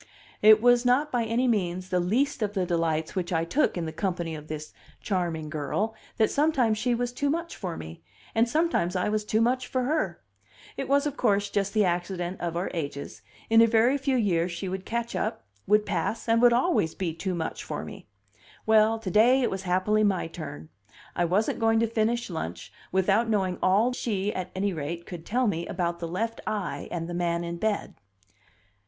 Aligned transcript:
It 0.41 0.63
was 0.63 0.83
not 0.83 1.11
by 1.11 1.25
any 1.25 1.47
means 1.47 1.89
the 1.89 1.99
least 1.99 2.41
of 2.41 2.53
the 2.55 2.65
delights 2.65 3.13
which 3.15 3.31
I 3.31 3.45
took 3.45 3.77
in 3.77 3.85
the 3.85 3.91
company 3.91 4.33
of 4.33 4.47
this 4.47 4.73
charming 4.99 5.47
girl 5.47 5.93
that 6.17 6.31
sometimes 6.31 6.79
she 6.79 6.95
was 6.95 7.13
too 7.13 7.29
much 7.29 7.55
for 7.55 7.77
me, 7.77 8.01
and 8.33 8.49
sometimes 8.49 8.95
I 8.95 9.09
was 9.09 9.23
too 9.23 9.41
much 9.41 9.67
for 9.67 9.83
her. 9.83 10.19
It 10.75 10.89
was, 10.89 11.05
of 11.05 11.17
course, 11.17 11.51
just 11.51 11.75
the 11.75 11.85
accident 11.85 12.41
of 12.41 12.57
our 12.57 12.71
ages; 12.73 13.21
in 13.47 13.61
a 13.61 13.67
very 13.67 13.95
few 13.95 14.17
years 14.17 14.51
she 14.51 14.67
would 14.67 14.85
catch 14.87 15.15
up, 15.15 15.43
would 15.67 15.85
pass, 15.85 16.27
would 16.27 16.51
always 16.51 16.95
be 16.95 17.13
too 17.13 17.35
much 17.35 17.63
for 17.63 17.85
me. 17.85 18.07
Well, 18.65 18.97
to 18.97 19.11
day 19.11 19.43
it 19.43 19.51
was 19.51 19.61
happily 19.61 20.03
my 20.03 20.25
turn; 20.25 20.69
I 21.15 21.25
wasn't 21.25 21.59
going 21.59 21.79
to 21.79 21.85
finish 21.85 22.27
lunch 22.31 22.73
without 22.91 23.29
knowing 23.29 23.59
all 23.61 23.93
she, 23.93 24.33
at 24.33 24.49
any 24.55 24.73
rate, 24.73 25.05
could 25.05 25.27
tell 25.27 25.45
me 25.45 25.67
about 25.67 25.99
the 25.99 26.07
left 26.07 26.41
eye 26.47 26.87
and 26.89 27.07
the 27.07 27.13
man 27.13 27.43
in 27.43 27.57
bed. 27.57 27.93